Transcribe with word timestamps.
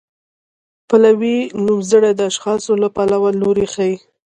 پلوي 0.87 1.37
نومځري 1.65 2.11
د 2.15 2.21
اشخاصو 2.31 2.71
له 2.81 2.87
پلوه 2.95 3.29
لوری 3.41 3.67
ښيي. 3.73 3.95